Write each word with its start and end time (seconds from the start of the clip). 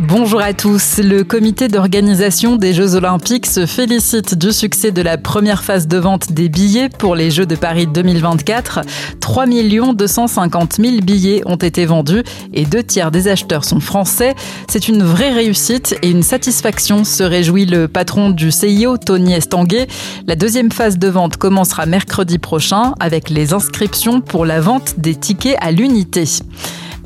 Bonjour 0.00 0.42
à 0.42 0.52
tous. 0.52 0.98
Le 0.98 1.24
comité 1.24 1.68
d'organisation 1.68 2.56
des 2.56 2.74
Jeux 2.74 2.96
Olympiques 2.96 3.46
se 3.46 3.64
félicite 3.64 4.34
du 4.34 4.52
succès 4.52 4.90
de 4.90 5.00
la 5.00 5.16
première 5.16 5.64
phase 5.64 5.88
de 5.88 5.96
vente 5.96 6.32
des 6.32 6.50
billets 6.50 6.90
pour 6.90 7.16
les 7.16 7.30
Jeux 7.30 7.46
de 7.46 7.56
Paris 7.56 7.86
2024. 7.86 8.80
3 9.20 9.46
250 9.94 10.74
000 10.74 10.96
billets 11.00 11.40
ont 11.46 11.56
été 11.56 11.86
vendus 11.86 12.22
et 12.52 12.66
deux 12.66 12.82
tiers 12.82 13.10
des 13.10 13.26
acheteurs 13.26 13.64
sont 13.64 13.80
français. 13.80 14.34
C'est 14.68 14.88
une 14.88 15.02
vraie 15.02 15.32
réussite 15.32 15.96
et 16.02 16.10
une 16.10 16.22
satisfaction, 16.22 17.02
se 17.04 17.22
réjouit 17.22 17.64
le 17.64 17.88
patron 17.88 18.28
du 18.28 18.50
CIO, 18.52 18.98
Tony 18.98 19.32
Estanguet. 19.32 19.86
La 20.26 20.36
deuxième 20.36 20.70
phase 20.70 20.98
de 20.98 21.08
vente 21.08 21.38
commencera 21.38 21.86
mercredi 21.86 22.36
prochain 22.36 22.92
avec 23.00 23.30
les 23.30 23.54
inscriptions 23.54 24.20
pour 24.20 24.44
la 24.44 24.60
vente 24.60 25.00
des 25.00 25.14
tickets 25.14 25.56
à 25.62 25.70
l'unité. 25.70 26.24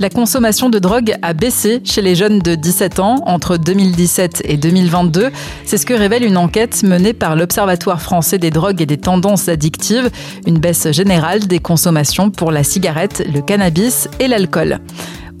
La 0.00 0.08
consommation 0.08 0.70
de 0.70 0.78
drogue 0.78 1.14
a 1.20 1.34
baissé 1.34 1.82
chez 1.84 2.00
les 2.00 2.14
jeunes 2.14 2.38
de 2.38 2.54
17 2.54 3.00
ans 3.00 3.16
entre 3.26 3.58
2017 3.58 4.40
et 4.46 4.56
2022. 4.56 5.28
C'est 5.66 5.76
ce 5.76 5.84
que 5.84 5.92
révèle 5.92 6.24
une 6.24 6.38
enquête 6.38 6.82
menée 6.84 7.12
par 7.12 7.36
l'Observatoire 7.36 8.00
français 8.00 8.38
des 8.38 8.48
drogues 8.48 8.80
et 8.80 8.86
des 8.86 8.96
tendances 8.96 9.50
addictives. 9.50 10.08
Une 10.46 10.58
baisse 10.58 10.90
générale 10.90 11.40
des 11.40 11.58
consommations 11.58 12.30
pour 12.30 12.50
la 12.50 12.64
cigarette, 12.64 13.22
le 13.30 13.42
cannabis 13.42 14.08
et 14.20 14.28
l'alcool. 14.28 14.80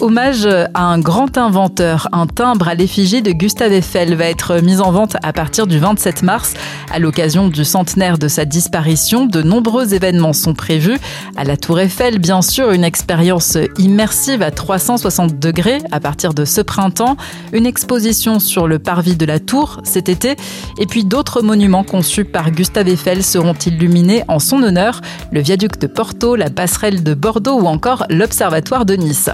Hommage 0.00 0.46
à 0.46 0.82
un 0.82 0.98
grand 0.98 1.36
inventeur, 1.36 2.08
un 2.12 2.26
timbre 2.26 2.68
à 2.68 2.74
l'effigie 2.74 3.20
de 3.20 3.32
Gustave 3.32 3.74
Eiffel 3.74 4.14
va 4.14 4.24
être 4.24 4.62
mis 4.62 4.80
en 4.80 4.92
vente 4.92 5.18
à 5.22 5.34
partir 5.34 5.66
du 5.66 5.78
27 5.78 6.22
mars. 6.22 6.54
À 6.90 6.98
l'occasion 6.98 7.48
du 7.48 7.66
centenaire 7.66 8.16
de 8.16 8.26
sa 8.26 8.46
disparition, 8.46 9.26
de 9.26 9.42
nombreux 9.42 9.92
événements 9.92 10.32
sont 10.32 10.54
prévus. 10.54 10.98
À 11.36 11.44
la 11.44 11.58
Tour 11.58 11.80
Eiffel, 11.80 12.18
bien 12.18 12.40
sûr, 12.40 12.70
une 12.70 12.82
expérience 12.82 13.58
immersive 13.76 14.40
à 14.40 14.50
360 14.50 15.38
degrés 15.38 15.82
à 15.92 16.00
partir 16.00 16.32
de 16.32 16.46
ce 16.46 16.62
printemps, 16.62 17.18
une 17.52 17.66
exposition 17.66 18.40
sur 18.40 18.66
le 18.66 18.78
parvis 18.78 19.16
de 19.16 19.26
la 19.26 19.38
Tour 19.38 19.80
cet 19.84 20.08
été, 20.08 20.36
et 20.78 20.86
puis 20.86 21.04
d'autres 21.04 21.42
monuments 21.42 21.84
conçus 21.84 22.24
par 22.24 22.50
Gustave 22.50 22.88
Eiffel 22.88 23.22
seront 23.22 23.54
illuminés 23.66 24.24
en 24.28 24.38
son 24.38 24.62
honneur, 24.62 25.02
le 25.30 25.42
viaduc 25.42 25.78
de 25.78 25.86
Porto, 25.86 26.36
la 26.36 26.48
passerelle 26.48 27.02
de 27.02 27.12
Bordeaux 27.12 27.60
ou 27.60 27.66
encore 27.66 28.06
l'observatoire 28.08 28.86
de 28.86 28.94
Nice. 28.94 29.28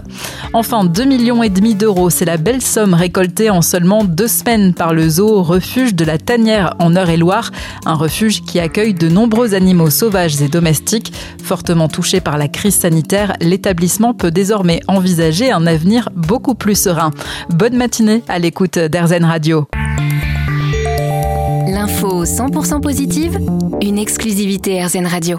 Enfin, 0.59 0.85
2 0.85 1.05
millions 1.05 1.43
et 1.43 1.51
demi 1.51 1.75
d'euros, 1.75 2.09
c'est 2.09 2.25
la 2.25 2.39
belle 2.39 2.63
somme 2.63 2.95
récoltée 2.95 3.51
en 3.51 3.61
seulement 3.61 4.05
deux 4.05 4.27
semaines 4.27 4.73
par 4.73 4.95
le 4.95 5.07
zoo 5.07 5.43
refuge 5.43 5.95
de 5.95 6.03
la 6.03 6.17
Tanière 6.17 6.75
en 6.79 6.97
Eure-et-Loire, 6.97 7.51
un 7.85 7.93
refuge 7.93 8.41
qui 8.41 8.59
accueille 8.59 8.95
de 8.95 9.11
nombreux 9.11 9.53
animaux 9.53 9.91
sauvages 9.91 10.41
et 10.41 10.49
domestiques. 10.49 11.13
Fortement 11.45 11.89
touché 11.89 12.23
par 12.23 12.39
la 12.39 12.49
crise 12.49 12.75
sanitaire, 12.75 13.35
l'établissement 13.43 14.15
peut 14.15 14.31
désormais 14.31 14.81
envisager 14.89 15.53
un 15.53 15.67
avenir 15.67 16.09
beaucoup 16.17 16.55
plus 16.55 16.81
serein. 16.81 17.11
Bonne 17.51 17.77
matinée 17.77 18.23
à 18.27 18.39
l'écoute 18.39 18.79
d'Airzen 18.79 19.27
Radio. 19.27 19.67
L'info 21.69 22.25
100% 22.25 22.81
positive, 22.81 23.39
une 23.83 23.99
exclusivité 23.99 24.83
RZN 24.83 25.05
Radio. 25.05 25.37